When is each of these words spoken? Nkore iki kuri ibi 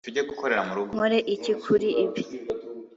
Nkore 0.93 1.17
iki 1.35 1.53
kuri 1.63 1.87
ibi 2.03 2.23